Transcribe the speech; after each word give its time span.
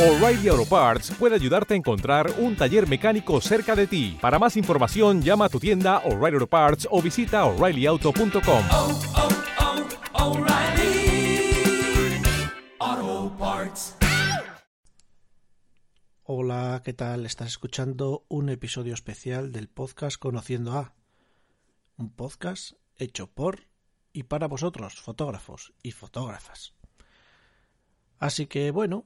O'Reilly 0.00 0.48
Auto 0.48 0.64
Parts 0.64 1.10
puede 1.10 1.34
ayudarte 1.34 1.74
a 1.74 1.76
encontrar 1.76 2.32
un 2.38 2.56
taller 2.56 2.88
mecánico 2.88 3.38
cerca 3.42 3.76
de 3.76 3.86
ti. 3.86 4.16
Para 4.18 4.38
más 4.38 4.56
información, 4.56 5.20
llama 5.20 5.44
a 5.44 5.48
tu 5.50 5.60
tienda 5.60 5.98
O'Reilly 6.06 6.36
Auto 6.36 6.46
Parts 6.46 6.88
o 6.90 7.02
visita 7.02 7.44
oreillyauto.com. 7.44 8.64
oh, 8.70 9.00
oh, 12.80 13.36
Parts. 13.38 13.96
Hola, 16.22 16.80
¿qué 16.82 16.94
tal? 16.94 17.26
Estás 17.26 17.48
escuchando 17.48 18.24
un 18.28 18.48
episodio 18.48 18.94
especial 18.94 19.52
del 19.52 19.68
podcast 19.68 20.16
Conociendo 20.18 20.78
a. 20.78 20.94
Un 21.98 22.08
podcast 22.08 22.72
hecho 22.96 23.26
por 23.26 23.68
y 24.14 24.22
para 24.22 24.48
vosotros, 24.48 24.98
fotógrafos 24.98 25.74
y 25.82 25.90
fotógrafas. 25.90 26.72
Así 28.18 28.46
que 28.46 28.70
bueno, 28.70 29.04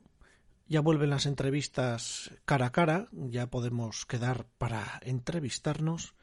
ya 0.66 0.80
vuelven 0.80 1.10
las 1.10 1.26
entrevistas 1.26 2.30
cara 2.44 2.66
a 2.66 2.72
cara, 2.72 3.08
ya 3.12 3.48
podemos 3.48 4.06
quedar 4.06 4.46
para 4.58 5.00
entrevistarnos 5.02 6.14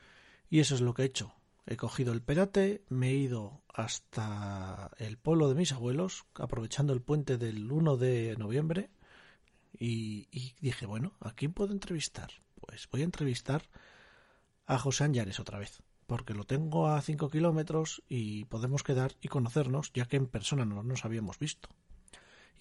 y 0.49 0.59
eso 0.59 0.75
es 0.75 0.81
lo 0.81 0.93
que 0.93 1.03
he 1.03 1.05
hecho. 1.05 1.33
He 1.67 1.77
cogido 1.77 2.11
el 2.11 2.21
perate, 2.21 2.83
me 2.89 3.09
he 3.09 3.13
ido 3.13 3.61
hasta 3.73 4.91
el 4.97 5.17
pueblo 5.17 5.47
de 5.47 5.55
mis 5.55 5.71
abuelos, 5.71 6.25
aprovechando 6.35 6.91
el 6.93 7.01
puente 7.01 7.37
del 7.37 7.71
1 7.71 7.97
de 7.97 8.35
noviembre, 8.37 8.89
y, 9.73 10.27
dije, 10.59 10.85
bueno, 10.85 11.13
¿a 11.19 11.33
quién 11.33 11.53
puedo 11.53 11.71
entrevistar? 11.71 12.31
Pues 12.59 12.87
voy 12.91 13.01
a 13.01 13.05
entrevistar 13.05 13.63
a 14.65 14.77
José 14.77 15.05
Anjares 15.05 15.39
otra 15.39 15.59
vez, 15.59 15.81
porque 16.05 16.33
lo 16.33 16.43
tengo 16.43 16.87
a 16.87 17.01
5 17.01 17.29
kilómetros 17.29 18.03
y 18.07 18.45
podemos 18.45 18.83
quedar 18.83 19.15
y 19.21 19.27
conocernos, 19.27 19.91
ya 19.93 20.05
que 20.05 20.17
en 20.17 20.27
persona 20.27 20.65
no 20.65 20.83
nos 20.83 21.05
habíamos 21.05 21.39
visto. 21.39 21.69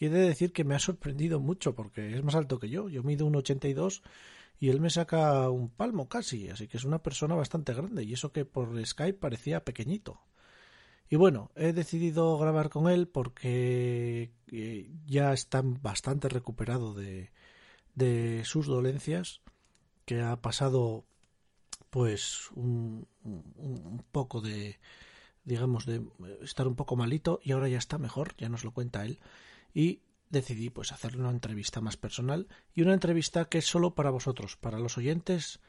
Y 0.00 0.08
decir 0.08 0.54
que 0.54 0.64
me 0.64 0.74
ha 0.74 0.78
sorprendido 0.78 1.40
mucho 1.40 1.74
porque 1.74 2.16
es 2.16 2.24
más 2.24 2.34
alto 2.34 2.58
que 2.58 2.70
yo. 2.70 2.88
Yo 2.88 3.02
mido 3.02 3.26
un 3.26 3.36
82 3.36 4.02
y 4.58 4.70
él 4.70 4.80
me 4.80 4.88
saca 4.88 5.50
un 5.50 5.68
palmo 5.68 6.08
casi, 6.08 6.48
así 6.48 6.68
que 6.68 6.78
es 6.78 6.84
una 6.84 7.02
persona 7.02 7.34
bastante 7.34 7.74
grande 7.74 8.02
y 8.04 8.14
eso 8.14 8.32
que 8.32 8.46
por 8.46 8.84
Skype 8.84 9.18
parecía 9.18 9.62
pequeñito. 9.62 10.22
Y 11.10 11.16
bueno, 11.16 11.50
he 11.54 11.74
decidido 11.74 12.38
grabar 12.38 12.70
con 12.70 12.88
él 12.88 13.08
porque 13.08 14.32
eh, 14.50 14.90
ya 15.04 15.34
está 15.34 15.60
bastante 15.62 16.30
recuperado 16.30 16.94
de, 16.94 17.30
sus 18.44 18.66
dolencias, 18.66 19.42
que 20.06 20.22
ha 20.22 20.40
pasado 20.40 21.04
pues 21.90 22.50
un, 22.54 23.06
un 23.22 24.02
poco 24.12 24.40
de 24.40 24.78
digamos 25.44 25.84
de 25.84 26.02
estar 26.42 26.66
un 26.68 26.76
poco 26.76 26.96
malito 26.96 27.40
y 27.42 27.52
ahora 27.52 27.68
ya 27.68 27.78
está 27.78 27.98
mejor, 27.98 28.34
ya 28.38 28.48
nos 28.48 28.64
lo 28.64 28.72
cuenta 28.72 29.04
él 29.04 29.18
y 29.74 30.02
decidí 30.30 30.70
pues 30.70 30.92
hacerle 30.92 31.20
una 31.20 31.30
entrevista 31.30 31.80
más 31.80 31.96
personal 31.96 32.48
y 32.74 32.82
una 32.82 32.94
entrevista 32.94 33.46
que 33.46 33.58
es 33.58 33.66
solo 33.66 33.94
para 33.94 34.10
vosotros, 34.10 34.56
para 34.56 34.78
los 34.78 34.96
oyentes 34.96 35.60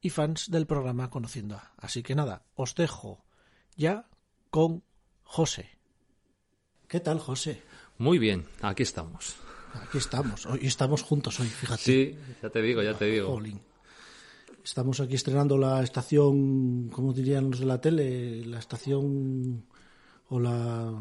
y 0.00 0.10
fans 0.10 0.50
del 0.50 0.66
programa 0.66 1.10
Conociendo 1.10 1.56
a. 1.56 1.72
Así 1.76 2.02
que 2.02 2.14
nada, 2.14 2.46
os 2.54 2.74
dejo 2.74 3.24
ya 3.76 4.08
con 4.50 4.84
José. 5.22 5.68
¿Qué 6.88 7.00
tal, 7.00 7.18
José? 7.18 7.62
Muy 7.98 8.18
bien, 8.18 8.46
aquí 8.62 8.82
estamos. 8.84 9.36
Aquí 9.74 9.98
estamos, 9.98 10.46
hoy 10.46 10.60
estamos 10.62 11.02
juntos 11.02 11.38
hoy, 11.40 11.48
fíjate. 11.48 11.82
Sí, 11.82 12.18
ya 12.42 12.48
te 12.48 12.62
digo, 12.62 12.82
ya 12.82 12.94
te 12.94 13.06
digo. 13.06 13.28
Jolín. 13.28 13.60
Estamos 14.64 15.00
aquí 15.00 15.14
estrenando 15.14 15.58
la 15.58 15.82
estación, 15.82 16.88
como 16.88 17.12
dirían 17.12 17.50
los 17.50 17.60
de 17.60 17.66
la 17.66 17.80
tele, 17.80 18.44
la 18.46 18.58
estación 18.58 19.66
o 20.28 20.40
la 20.40 20.92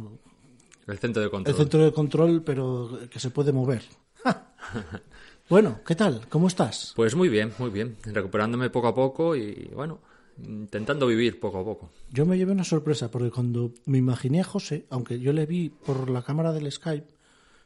El 0.88 1.00
centro 1.00 1.23
de 1.23 1.30
control. 1.30 1.53
el 1.53 1.58
centro 1.59 1.83
de 1.83 1.91
control, 1.91 2.44
pero 2.44 3.00
que 3.09 3.19
se 3.19 3.31
puede 3.31 3.52
mover. 3.52 3.83
bueno, 5.50 5.80
¿qué 5.86 5.95
tal? 5.95 6.28
¿Cómo 6.30 6.47
estás? 6.47 6.94
Pues 6.95 7.16
muy 7.16 7.30
bien, 7.30 7.52
muy 7.58 7.69
bien. 7.69 7.97
Recuperándome 8.03 8.69
poco 8.69 8.88
a 8.88 8.95
poco 8.95 9.36
y 9.36 9.69
bueno, 9.73 10.00
intentando 10.44 11.08
vivir 11.08 11.39
poco 11.39 11.59
a 11.59 11.63
poco. 11.63 11.91
Yo 12.12 12.25
me 12.25 12.38
llevé 12.38 12.51
una 12.51 12.63
sorpresa 12.63 13.09
porque 13.09 13.31
cuando 13.31 13.73
me 13.85 13.97
imaginé 13.97 14.41
a 14.41 14.44
José, 14.44 14.85
aunque 14.90 15.19
yo 15.19 15.34
le 15.34 15.46
vi 15.46 15.69
por 15.69 16.09
la 16.09 16.22
cámara 16.22 16.53
del 16.53 16.72
Skype, 16.72 17.07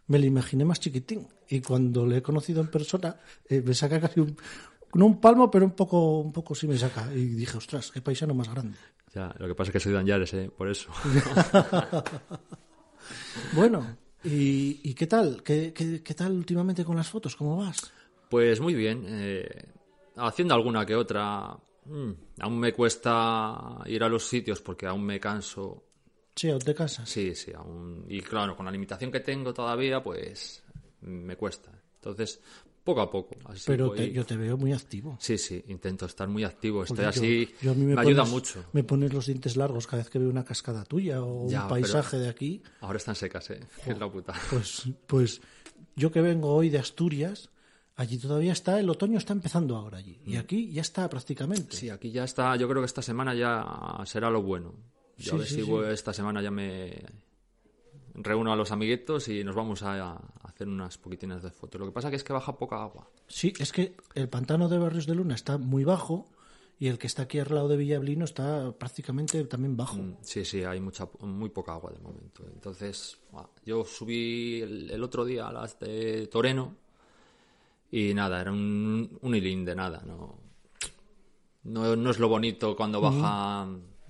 me 0.08 0.20
lo 0.20 0.26
imaginé 0.26 0.66
más 0.66 0.80
chiquitín. 0.80 1.28
Y 1.50 1.62
cuando 1.62 2.06
le 2.06 2.18
he 2.18 2.22
conocido 2.22 2.62
en 2.62 2.68
persona, 2.68 3.18
eh, 3.48 3.62
me 3.66 3.74
saca 3.74 4.00
casi 4.00 4.22
un, 4.22 4.36
no 4.94 5.06
un 5.06 5.20
palmo, 5.20 5.52
pero 5.52 5.66
un 5.66 5.72
poco, 5.72 6.20
un 6.20 6.32
poco 6.32 6.56
sí 6.56 6.68
me 6.68 6.78
saca. 6.78 7.14
Y 7.14 7.26
dije, 7.26 7.58
ostras, 7.58 7.92
qué 7.92 8.02
paisano 8.02 8.34
más 8.34 8.50
grande. 8.50 8.78
Ya, 9.14 9.34
lo 9.40 9.48
que 9.48 9.56
pasa 9.56 9.70
es 9.70 9.74
que 9.74 9.80
soy 9.80 9.92
de 9.92 10.00
Anjares, 10.00 10.34
¿eh? 10.34 10.52
por 10.56 10.70
eso. 10.70 10.90
Bueno, 13.56 13.98
¿y, 14.24 14.80
y 14.84 14.94
qué 14.94 15.08
tal? 15.08 15.42
¿Qué, 15.44 15.74
qué, 15.74 16.02
qué 16.04 16.14
tal 16.14 16.34
últimamente 16.34 16.84
con 16.86 16.96
las 16.96 17.10
fotos? 17.10 17.36
¿Cómo 17.36 17.58
vas? 17.58 17.92
Pues 18.30 18.60
muy 18.60 18.74
bien. 18.76 19.06
eh, 19.08 19.48
haciendo 20.18 20.54
alguna 20.54 20.86
que 20.86 20.96
otra. 20.96 21.58
mm, 21.86 22.12
aún 22.42 22.60
me 22.60 22.74
cuesta 22.74 23.80
ir 23.86 24.04
a 24.04 24.10
los 24.10 24.28
sitios 24.28 24.62
porque 24.62 24.86
aún 24.86 25.04
me 25.06 25.20
canso. 25.20 25.84
Sí, 26.36 26.50
aún 26.50 26.60
te 26.60 26.74
casas. 26.76 27.10
Sí, 27.10 27.34
sí, 27.36 27.52
aún. 27.54 28.06
Y 28.08 28.22
claro, 28.22 28.56
con 28.56 28.66
la 28.66 28.72
limitación 28.72 29.12
que 29.12 29.20
tengo 29.20 29.54
todavía, 29.54 30.02
pues 30.02 30.64
me 31.02 31.36
cuesta. 31.36 31.72
Entonces, 31.96 32.40
poco 32.90 33.02
a 33.02 33.12
poco. 33.12 33.36
Así 33.46 33.64
pero 33.68 33.92
te- 33.92 34.12
yo 34.12 34.26
te 34.26 34.36
veo 34.38 34.58
muy 34.58 34.74
activo. 34.74 35.18
Sí, 35.20 35.38
sí, 35.38 35.64
intento 35.68 36.06
estar 36.06 36.28
muy 36.28 36.44
activo. 36.44 36.84
Estoy 36.84 36.98
Porque 37.06 37.08
así. 37.10 37.50
yo 37.62 37.72
a 37.72 37.74
mí 37.76 37.86
me 37.86 38.00
ayuda 38.00 38.24
pones- 38.24 38.30
mucho. 38.32 38.66
Me 38.74 38.84
pones 38.84 39.14
los 39.14 39.26
dientes 39.28 39.56
largos 39.58 39.86
cada 39.88 40.02
vez 40.04 40.10
que 40.10 40.20
veo 40.20 40.30
una 40.30 40.44
cascada 40.44 40.84
tuya 40.86 41.22
o 41.24 41.48
Ya, 41.50 41.64
un 41.64 41.70
paisaje 41.70 42.18
de 42.18 42.30
aquí. 42.30 42.62
Ahora 42.82 42.98
están 42.98 43.16
secas, 43.16 43.50
¿eh? 43.52 43.60
Que 43.84 43.92
es 43.92 44.00
la 44.00 44.12
puta. 44.12 44.34
Pues, 44.50 44.84
pues 45.08 45.42
yo 45.96 46.12
que 46.12 46.22
vengo 46.22 46.54
hoy 46.54 46.70
de 46.70 46.80
Asturias, 46.80 47.50
allí 47.96 48.18
todavía 48.18 48.54
está, 48.54 48.80
el 48.80 48.90
otoño 48.90 49.18
está 49.18 49.34
empezando 49.34 49.76
ahora 49.76 49.98
allí. 49.98 50.20
Y 50.26 50.38
aquí 50.38 50.72
ya 50.72 50.82
está 50.82 51.10
prácticamente. 51.10 51.76
Sí, 51.76 51.90
aquí 51.90 52.12
ya 52.12 52.24
está. 52.24 52.56
Yo 52.56 52.68
creo 52.70 52.82
que 52.82 52.86
esta 52.88 53.02
semana 53.02 53.34
ya 53.36 54.02
será 54.06 54.30
lo 54.30 54.42
bueno. 54.42 54.74
Yo 55.18 55.24
Sí, 55.24 55.30
a 55.32 55.36
ver 55.40 55.48
sí, 55.48 55.56
si 55.56 55.62
sí. 55.66 55.72
esta 55.92 56.14
semana 56.14 56.42
ya 56.42 56.50
me 56.52 57.04
reúno 58.16 58.52
a 58.52 58.56
los 58.56 58.72
amiguitos 58.72 59.28
y 59.28 59.44
nos 59.44 59.56
vamos 59.56 59.82
a 59.84 60.20
hacer 60.60 60.68
unas 60.68 60.98
poquitinas 60.98 61.42
de 61.42 61.52
fotos. 61.52 61.80
Lo 61.80 61.88
que 61.88 61.94
pasa 61.94 62.10
que 62.10 62.18
es 62.18 62.24
que 62.26 62.34
baja 62.34 62.58
poca 62.58 62.82
agua. 62.84 63.08
Sí, 63.28 63.54
es 63.60 63.72
que 63.72 63.96
el 64.14 64.28
pantano 64.28 64.68
de 64.68 64.78
Barrios 64.78 65.08
de 65.08 65.16
Luna 65.16 65.34
está 65.34 65.58
muy 65.58 65.86
bajo 65.86 66.26
y 66.78 66.88
el 66.88 66.98
que 66.98 67.08
está 67.08 67.24
aquí 67.24 67.40
al 67.40 67.48
lado 67.50 67.70
de 67.70 67.78
Villablino 67.78 68.26
está 68.26 68.74
prácticamente 68.74 69.42
también 69.46 69.78
bajo. 69.78 69.96
Mm, 69.98 70.18
Sí, 70.22 70.44
sí, 70.44 70.66
hay 70.66 70.82
mucha, 70.82 71.08
muy 71.22 71.50
poca 71.50 71.74
agua 71.74 71.92
de 71.92 72.00
momento. 72.00 72.44
Entonces, 72.54 73.18
yo 73.66 73.86
subí 73.86 74.60
el, 74.62 74.92
el 74.92 75.02
otro 75.02 75.24
día 75.24 75.48
a 75.48 75.54
las 75.54 75.80
de 75.80 76.28
Toreno 76.28 76.76
y 77.90 78.14
nada, 78.14 78.42
era 78.42 78.52
un, 78.52 79.18
un 79.22 79.36
hilín 79.36 79.64
de 79.64 79.76
nada. 79.76 80.04
No, 80.06 80.36
no, 81.64 81.96
no 81.96 82.10
es 82.12 82.20
lo 82.20 82.28
bonito 82.28 82.76
cuando 82.76 83.00
baja 83.00 83.66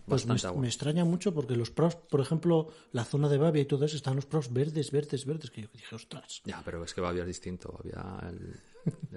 Pues 0.09 0.25
me, 0.25 0.33
bastante 0.33 0.47
agua. 0.47 0.61
me 0.61 0.67
extraña 0.67 1.05
mucho 1.05 1.33
porque 1.33 1.55
los 1.55 1.71
pros, 1.71 1.95
por 1.95 2.19
ejemplo, 2.21 2.67
la 2.91 3.05
zona 3.05 3.29
de 3.29 3.37
Bavia 3.37 3.61
y 3.61 3.65
todo 3.65 3.85
eso, 3.85 3.95
están 3.95 4.15
los 4.15 4.25
pros 4.25 4.51
verdes, 4.51 4.91
verdes, 4.91 5.25
verdes, 5.25 5.51
que 5.51 5.61
yo 5.61 5.67
dije, 5.73 5.95
ostras. 5.95 6.41
Ya, 6.45 6.61
pero 6.65 6.83
es 6.83 6.93
que 6.93 7.01
Bavia 7.01 7.21
es 7.21 7.27
distinto. 7.27 7.71
Bavia, 7.71 8.29
el- 8.29 8.59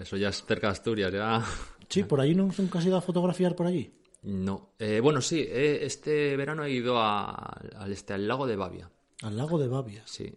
eso 0.00 0.16
ya 0.16 0.28
es 0.28 0.44
cerca 0.44 0.68
de 0.68 0.72
Asturias, 0.72 1.12
ya. 1.12 1.44
Sí, 1.88 2.04
por 2.04 2.20
ahí 2.20 2.34
no 2.34 2.48
nunca 2.56 2.78
has 2.78 2.86
ido 2.86 2.96
a 2.96 3.00
fotografiar 3.00 3.54
por 3.56 3.66
allí. 3.66 3.92
No. 4.22 4.74
Eh, 4.78 5.00
bueno, 5.00 5.20
sí, 5.20 5.40
eh, 5.40 5.84
este 5.84 6.36
verano 6.36 6.64
he 6.64 6.70
ido 6.72 6.98
a- 6.98 7.34
al, 7.76 7.92
este, 7.92 8.12
al 8.14 8.26
lago 8.28 8.46
de 8.46 8.56
Bavia. 8.56 8.90
Al 9.22 9.36
lago 9.36 9.58
de 9.58 9.68
Bavia. 9.68 10.02
Sí. 10.06 10.32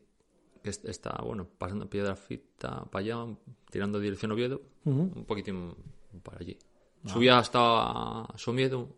Que 0.63 0.69
es- 0.71 0.83
está, 0.85 1.11
bueno, 1.23 1.47
pasando 1.57 1.87
piedra 1.89 2.15
fita 2.15 2.85
para 2.85 3.03
allá, 3.05 3.37
tirando 3.69 3.99
dirección 3.99 4.31
Oviedo, 4.31 4.61
un 4.85 5.25
poquitín 5.25 5.75
para 6.23 6.39
allí. 6.39 6.57
Subí 7.05 7.29
hasta 7.29 8.25
Somiedo 8.35 8.89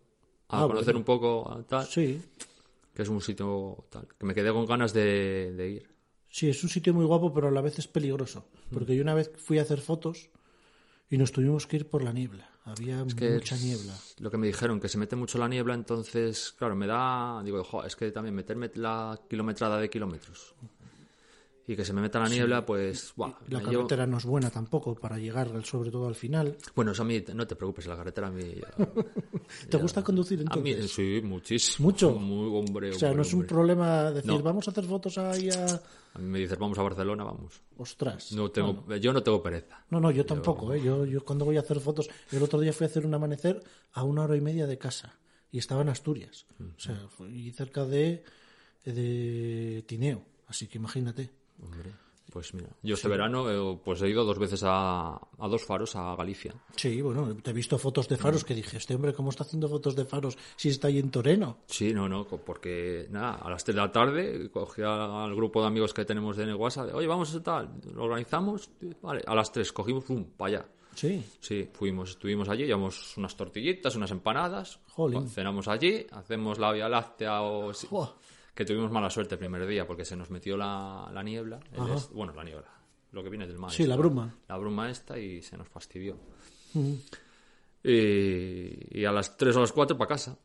a 0.48 0.62
Ah, 0.62 0.66
conocer 0.66 0.94
bueno. 0.94 0.98
un 1.00 1.04
poco 1.04 1.50
a 1.50 1.62
tal, 1.62 1.86
Sí, 1.86 2.20
que 2.94 3.02
es 3.02 3.08
un 3.08 3.20
sitio 3.20 3.84
tal, 3.90 4.06
que 4.18 4.26
me 4.26 4.34
quedé 4.34 4.52
con 4.52 4.66
ganas 4.66 4.92
de, 4.92 5.52
de 5.56 5.70
ir. 5.70 5.88
sí, 6.30 6.48
es 6.48 6.62
un 6.62 6.70
sitio 6.70 6.94
muy 6.94 7.04
guapo, 7.04 7.32
pero 7.32 7.48
a 7.48 7.50
la 7.50 7.60
vez 7.60 7.78
es 7.78 7.86
peligroso. 7.88 8.46
Porque 8.72 8.94
yo 8.96 9.02
una 9.02 9.14
vez 9.14 9.30
fui 9.36 9.58
a 9.58 9.62
hacer 9.62 9.80
fotos 9.80 10.30
y 11.10 11.16
nos 11.18 11.32
tuvimos 11.32 11.66
que 11.66 11.76
ir 11.76 11.88
por 11.88 12.02
la 12.02 12.12
niebla. 12.12 12.50
Había 12.64 13.02
que 13.16 13.30
mucha 13.30 13.56
niebla. 13.56 13.94
Lo 14.18 14.30
que 14.30 14.36
me 14.36 14.46
dijeron, 14.46 14.78
que 14.78 14.88
se 14.90 14.98
mete 14.98 15.16
mucho 15.16 15.38
la 15.38 15.48
niebla, 15.48 15.72
entonces, 15.74 16.52
claro, 16.58 16.76
me 16.76 16.86
da. 16.86 17.40
Digo, 17.42 17.64
"Jo, 17.64 17.82
es 17.84 17.96
que 17.96 18.10
también 18.10 18.34
meterme 18.34 18.70
la 18.74 19.18
kilometrada 19.28 19.78
de 19.78 19.88
kilómetros 19.88 20.54
y 21.68 21.76
que 21.76 21.84
se 21.84 21.92
me 21.92 22.00
meta 22.00 22.18
la 22.18 22.28
niebla, 22.30 22.64
pues. 22.64 23.12
buah, 23.14 23.30
La 23.48 23.60
carretera 23.60 24.06
no 24.06 24.16
es 24.16 24.24
buena 24.24 24.48
tampoco 24.50 24.94
para 24.94 25.18
llegar, 25.18 25.64
sobre 25.66 25.90
todo 25.90 26.08
al 26.08 26.14
final. 26.14 26.56
Bueno, 26.74 26.92
eso 26.92 27.02
a 27.02 27.04
mí, 27.04 27.22
no 27.34 27.46
te 27.46 27.54
preocupes, 27.56 27.86
la 27.86 27.94
carretera 27.96 28.28
a 28.28 28.30
mí. 28.30 28.42
¿Te 29.70 29.76
gusta 29.76 30.02
conducir 30.02 30.44
A 30.50 30.56
mí, 30.56 30.70
entonces? 30.70 30.92
sí, 30.92 31.20
muchísimo. 31.22 31.88
¿Mucho? 31.88 32.10
Muy, 32.18 32.58
hombre, 32.58 32.90
o 32.90 32.94
sea, 32.98 33.12
no 33.12 33.20
es 33.22 33.28
un 33.34 33.40
hombre. 33.40 33.48
problema 33.48 34.10
decir, 34.10 34.30
No. 34.32 34.40
vamos 34.42 34.66
a 34.66 34.70
hacer 34.70 34.84
fotos 34.84 35.18
ahí 35.18 35.50
a... 35.50 35.66
A 36.14 36.18
mí 36.20 36.26
me 36.26 36.38
dices, 36.38 36.58
vamos 36.58 36.78
a 36.78 36.82
Barcelona, 36.82 37.22
vamos. 37.24 37.60
Ostras. 37.76 38.32
No 38.32 38.50
tengo, 38.50 38.86
Yo 38.96 39.12
no 39.12 39.22
tengo 39.22 39.42
pereza. 39.42 39.84
No, 39.90 40.00
no, 40.00 40.10
yo 40.10 40.24
tampoco. 40.24 40.72
¿eh? 40.72 40.82
Yo, 40.82 41.04
yo 41.04 41.22
cuando 41.22 41.44
voy 41.44 41.58
a 41.58 41.60
hacer 41.60 41.78
fotos, 41.80 42.08
el 42.32 42.42
otro 42.42 42.58
día 42.60 42.72
fui 42.72 42.86
a 42.86 42.88
hacer 42.88 43.04
un 43.04 43.12
amanecer 43.14 43.62
a 43.92 44.02
una 44.04 44.22
hora 44.24 44.34
y 44.36 44.40
media 44.40 44.66
de 44.66 44.78
casa 44.78 45.14
y 45.52 45.58
estaba 45.58 45.82
en 45.82 45.90
Asturias, 45.90 46.46
o 46.60 46.80
sea, 46.80 46.96
fui 47.08 47.50
cerca 47.52 47.84
de, 47.86 48.24
de 48.84 49.84
Tineo, 49.86 50.22
así 50.46 50.66
que 50.66 50.78
imagínate. 50.78 51.30
Hombre. 51.62 51.92
Pues 52.30 52.52
mira, 52.52 52.68
yo 52.82 52.94
este 52.94 53.08
verano 53.08 53.50
eh, 53.50 53.80
pues 53.82 54.02
he 54.02 54.08
ido 54.10 54.22
dos 54.22 54.38
veces 54.38 54.62
a, 54.62 55.14
a 55.14 55.48
dos 55.48 55.64
faros 55.64 55.96
a 55.96 56.14
Galicia. 56.14 56.54
Sí, 56.76 57.00
bueno, 57.00 57.34
te 57.36 57.50
he 57.50 57.54
visto 57.54 57.78
fotos 57.78 58.06
de 58.06 58.18
faros 58.18 58.44
que 58.44 58.54
dije, 58.54 58.76
este 58.76 58.94
hombre, 58.94 59.14
¿cómo 59.14 59.30
está 59.30 59.44
haciendo 59.44 59.66
fotos 59.66 59.96
de 59.96 60.04
faros 60.04 60.36
si 60.56 60.68
está 60.68 60.88
ahí 60.88 60.98
en 60.98 61.10
Toreno? 61.10 61.60
Sí, 61.66 61.94
no, 61.94 62.06
no, 62.06 62.26
porque 62.26 63.06
nada, 63.10 63.36
a 63.36 63.48
las 63.48 63.64
3 63.64 63.74
de 63.74 63.80
la 63.80 63.90
tarde 63.90 64.50
cogí 64.50 64.82
al, 64.82 65.34
grupo 65.34 65.62
de 65.62 65.68
amigos 65.68 65.94
que 65.94 66.04
tenemos 66.04 66.36
de 66.36 66.52
WhatsApp, 66.52 66.88
de, 66.88 66.92
oye, 66.92 67.06
vamos 67.06 67.34
a 67.34 67.42
tal, 67.42 67.80
lo 67.94 68.04
organizamos, 68.04 68.70
vale, 69.00 69.22
a 69.26 69.34
las 69.34 69.50
3 69.50 69.72
cogimos, 69.72 70.04
pum, 70.04 70.24
para 70.36 70.48
allá. 70.58 70.68
Sí, 70.94 71.24
Sí, 71.40 71.68
fuimos, 71.72 72.10
estuvimos 72.10 72.48
allí, 72.48 72.66
llevamos 72.66 73.16
unas 73.16 73.34
tortillitas, 73.36 73.96
unas 73.96 74.10
empanadas, 74.10 74.80
Jolín. 74.90 75.28
cenamos 75.28 75.66
allí, 75.68 76.06
hacemos 76.10 76.58
la 76.58 76.72
Vía 76.72 76.88
Láctea 76.88 77.40
o... 77.42 77.72
Buah. 77.90 78.10
Que 78.58 78.64
tuvimos 78.64 78.90
mala 78.90 79.08
suerte 79.08 79.36
el 79.36 79.38
primer 79.38 79.64
día 79.68 79.86
porque 79.86 80.04
se 80.04 80.16
nos 80.16 80.30
metió 80.30 80.56
la, 80.56 81.08
la 81.14 81.22
niebla, 81.22 81.60
est- 81.94 82.10
bueno, 82.12 82.32
la 82.34 82.42
niebla, 82.42 82.66
lo 83.12 83.22
que 83.22 83.28
viene 83.30 83.46
del 83.46 83.56
mar. 83.56 83.70
Sí, 83.70 83.86
la 83.86 83.94
bruma. 83.94 84.34
La 84.48 84.56
bruma 84.56 84.90
esta 84.90 85.16
y 85.16 85.40
se 85.42 85.56
nos 85.56 85.68
fastidió. 85.68 86.16
Y, 87.82 89.00
y 89.00 89.04
a 89.04 89.12
las 89.12 89.36
3 89.36 89.56
o 89.56 89.60
las 89.60 89.72
4 89.72 89.96
para 89.96 90.08
casa. 90.08 90.36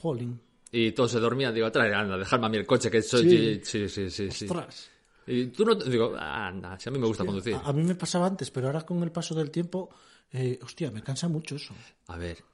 jolín. 0.00 0.40
Y 0.70 0.92
todos 0.92 1.10
se 1.12 1.20
dormían, 1.20 1.54
digo, 1.54 1.70
trae, 1.70 1.94
anda, 1.94 2.16
dejarme 2.16 2.46
a 2.46 2.48
mí 2.48 2.56
el 2.58 2.66
coche, 2.66 2.90
que 2.90 3.02
soy... 3.02 3.60
Sí. 3.64 3.88
Sí, 3.88 4.10
sí, 4.10 4.10
sí. 4.30 4.44
Ostras. 4.46 4.90
Y 5.26 5.46
tú 5.46 5.64
no... 5.64 5.76
te- 5.76 5.88
Digo, 5.90 6.14
anda, 6.16 6.78
si 6.78 6.88
a 6.88 6.92
mí 6.92 6.98
me 6.98 7.06
gusta 7.06 7.24
conducir. 7.24 7.54
A, 7.54 7.60
a 7.68 7.72
mí 7.72 7.82
me 7.82 7.94
pasaba 7.94 8.26
antes, 8.26 8.50
pero 8.50 8.66
ahora 8.68 8.82
con 8.82 9.02
el 9.02 9.10
paso 9.12 9.34
del 9.34 9.50
tiempo, 9.50 9.90
eh, 10.32 10.58
hostia, 10.62 10.90
me 10.90 11.02
cansa 11.02 11.28
mucho 11.28 11.56
eso. 11.56 11.74
A 12.08 12.16
ver, 12.16 12.44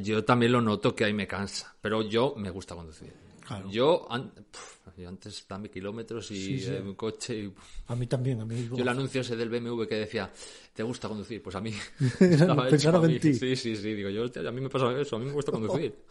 yo 0.00 0.24
también 0.24 0.52
lo 0.52 0.60
noto 0.60 0.94
que 0.94 1.04
ahí 1.04 1.12
me 1.12 1.26
cansa, 1.26 1.74
pero 1.80 2.02
yo 2.02 2.34
me 2.36 2.50
gusta 2.50 2.74
conducir. 2.74 3.12
Claro. 3.46 3.68
Yo, 3.70 4.06
an- 4.10 4.30
puf, 4.50 4.78
yo 4.96 5.08
antes 5.08 5.44
dame 5.48 5.70
kilómetros 5.70 6.30
y 6.30 6.36
Sí, 6.36 6.60
sí. 6.60 6.74
en 6.74 6.86
un 6.88 6.94
coche 6.94 7.36
y... 7.38 7.54
A 7.88 7.96
mí 7.96 8.06
también, 8.06 8.40
a 8.40 8.44
mí. 8.44 8.68
Yo 8.74 8.82
el 8.82 8.88
anuncio 8.88 9.20
ese 9.20 9.36
del 9.36 9.48
BMW 9.50 9.84
que 9.86 9.96
decía, 9.96 10.30
¿te 10.74 10.82
gusta 10.82 11.08
conducir? 11.08 11.42
Pues 11.42 11.56
a 11.56 11.60
mí... 11.60 11.72
Pensaron 12.18 13.10
en 13.10 13.20
ti. 13.20 13.34
Sí, 13.34 13.56
sí, 13.56 13.76
sí, 13.76 13.94
digo, 13.94 14.08
yo, 14.10 14.22
hostia, 14.24 14.48
a 14.48 14.52
mí 14.52 14.60
me 14.60 14.68
pasa 14.68 14.98
eso, 15.00 15.16
a 15.16 15.18
mí 15.18 15.26
me 15.26 15.32
gusta 15.32 15.50
conducir. 15.52 15.94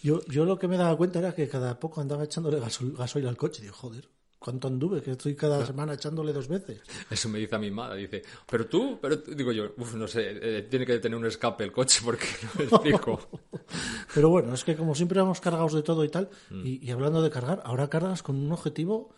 Yo, 0.00 0.24
yo 0.26 0.44
lo 0.44 0.56
que 0.60 0.68
me 0.68 0.76
daba 0.76 0.96
cuenta 0.96 1.18
era 1.18 1.34
que 1.34 1.48
cada 1.48 1.80
poco 1.80 2.00
andaba 2.00 2.22
echándole 2.22 2.60
gasol- 2.60 2.96
gasoil 2.96 3.26
al 3.26 3.36
coche. 3.36 3.62
Digo, 3.62 3.74
joder, 3.74 4.08
¿cuánto 4.38 4.68
anduve? 4.68 5.02
Que 5.02 5.12
estoy 5.12 5.34
cada 5.34 5.64
semana 5.66 5.94
echándole 5.94 6.32
dos 6.32 6.48
veces. 6.48 6.80
Eso 7.10 7.28
me 7.28 7.38
dice 7.38 7.54
a 7.56 7.58
mi 7.58 7.70
madre, 7.70 8.00
dice, 8.00 8.22
pero 8.50 8.66
tú, 8.66 8.98
pero 9.00 9.20
tú-". 9.22 9.34
digo 9.34 9.52
yo, 9.52 9.72
uf, 9.76 9.94
no 9.94 10.06
sé, 10.08 10.58
eh, 10.58 10.62
tiene 10.62 10.86
que 10.86 10.98
tener 10.98 11.18
un 11.18 11.26
escape 11.26 11.64
el 11.64 11.72
coche 11.72 12.00
porque 12.04 12.26
no 12.42 12.50
me 12.58 12.64
explico. 12.64 13.28
Pero 14.14 14.30
bueno, 14.30 14.54
es 14.54 14.64
que 14.64 14.74
como 14.76 14.94
siempre 14.94 15.20
vamos 15.20 15.40
cargados 15.40 15.74
de 15.74 15.82
todo 15.82 16.02
y 16.04 16.08
tal, 16.08 16.30
Mm. 16.50 16.66
y, 16.66 16.86
y 16.86 16.90
hablando 16.90 17.20
de 17.22 17.30
cargar, 17.30 17.60
ahora 17.64 17.88
cargas 17.88 18.22
con 18.22 18.36
un 18.36 18.50
objetivo. 18.52 19.14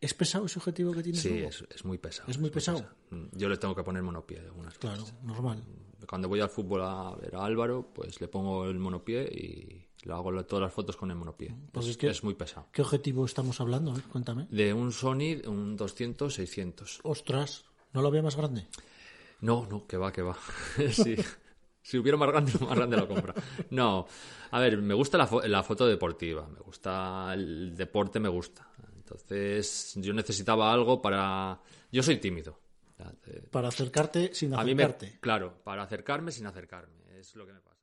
¿Es 0.00 0.14
pesado 0.14 0.46
ese 0.46 0.58
objetivo 0.60 0.92
que 0.92 1.02
tienes? 1.02 1.20
Sí, 1.22 1.38
es, 1.38 1.64
es 1.74 1.84
muy 1.84 1.98
pesado. 1.98 2.28
Es 2.30 2.38
muy 2.38 2.50
pesado. 2.50 2.86
Mm, 3.10 3.26
Yo 3.32 3.48
le 3.48 3.56
tengo 3.56 3.74
que 3.74 3.82
poner 3.82 4.00
monopié 4.02 4.38
algunas 4.38 4.78
Claro, 4.78 5.02
veces. 5.02 5.14
normal. 5.24 5.64
Cuando 6.08 6.28
voy 6.28 6.40
al 6.40 6.48
fútbol 6.48 6.80
a 6.82 7.14
ver 7.16 7.36
a 7.36 7.44
Álvaro, 7.44 7.90
pues 7.94 8.20
le 8.20 8.28
pongo 8.28 8.64
el 8.66 8.78
monopié 8.78 9.24
y 9.24 9.86
le 10.06 10.12
hago 10.12 10.32
todas 10.44 10.62
las 10.62 10.72
fotos 10.72 10.96
con 10.96 11.10
el 11.10 11.16
monopié. 11.16 11.54
Pues 11.72 11.84
es, 11.86 11.90
es 11.92 11.96
que- 11.98 12.08
es 12.08 12.24
muy 12.24 12.34
pesado. 12.34 12.66
¿Qué 12.72 12.82
objetivo 12.82 13.26
estamos 13.26 13.60
hablando? 13.60 13.94
Cuéntame. 14.10 14.46
De 14.50 14.72
un 14.72 14.90
Sony, 14.92 15.42
un 15.46 15.76
200-600. 15.76 17.00
Ostras, 17.02 17.64
¿no 17.92 18.02
lo 18.02 18.10
veo 18.10 18.22
más 18.22 18.36
grande? 18.36 18.68
No, 19.40 19.66
no, 19.70 19.86
que 19.86 19.96
va, 19.96 20.10
que 20.12 20.22
va. 20.22 20.36
sí. 20.92 21.14
Si 21.82 21.96
hubiera 21.98 22.18
más 22.18 22.28
grande, 22.28 22.52
más 22.60 22.74
grande 22.76 22.96
la 22.96 23.06
compra. 23.06 23.34
No, 23.70 24.06
a 24.50 24.60
ver, 24.60 24.78
me 24.78 24.94
gusta 24.94 25.16
la, 25.18 25.28
fo- 25.28 25.44
la 25.46 25.62
foto 25.62 25.86
deportiva, 25.86 26.46
me 26.48 26.58
gusta 26.60 27.32
el 27.34 27.74
deporte, 27.76 28.18
me 28.20 28.28
gusta. 28.28 28.68
Entonces, 28.96 29.94
yo 29.96 30.12
necesitaba 30.12 30.70
algo 30.72 31.00
para... 31.00 31.58
Yo 31.90 32.02
soy 32.02 32.18
tímido. 32.18 32.58
Para 33.50 33.68
acercarte 33.68 34.34
sin 34.34 34.54
A 34.54 34.64
mí 34.64 34.74
me... 34.74 34.82
acercarte. 34.82 35.18
Claro, 35.20 35.62
para 35.64 35.82
acercarme 35.82 36.32
sin 36.32 36.46
acercarme. 36.46 36.94
Es 37.18 37.34
lo 37.34 37.46
que 37.46 37.52
me 37.52 37.60
pasa. 37.60 37.78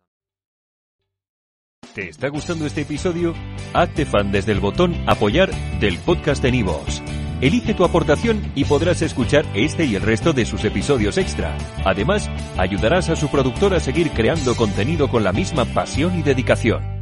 ¿Te 1.93 2.09
está 2.09 2.27
gustando 2.29 2.65
este 2.65 2.81
episodio? 2.81 3.33
Hazte 3.73 4.05
fan 4.05 4.31
desde 4.31 4.51
el 4.51 4.59
botón 4.59 4.93
Apoyar 5.07 5.51
del 5.79 5.97
podcast 5.99 6.43
de 6.43 6.51
Nivos. 6.51 7.01
Elige 7.41 7.73
tu 7.73 7.83
aportación 7.83 8.51
y 8.55 8.65
podrás 8.65 9.01
escuchar 9.01 9.45
este 9.53 9.85
y 9.85 9.95
el 9.95 10.01
resto 10.01 10.33
de 10.33 10.45
sus 10.45 10.63
episodios 10.63 11.17
extra. 11.17 11.57
Además, 11.85 12.29
ayudarás 12.57 13.09
a 13.09 13.15
su 13.15 13.29
productor 13.29 13.73
a 13.73 13.79
seguir 13.79 14.11
creando 14.11 14.55
contenido 14.55 15.09
con 15.09 15.23
la 15.23 15.33
misma 15.33 15.65
pasión 15.65 16.17
y 16.17 16.23
dedicación. 16.23 16.94